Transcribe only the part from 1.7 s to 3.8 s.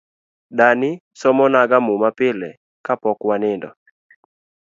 muma pile kapok wanindo